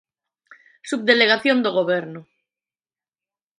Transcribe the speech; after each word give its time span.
Subdelegación 0.89 1.57
do 1.61 1.71
Goberno. 1.79 2.21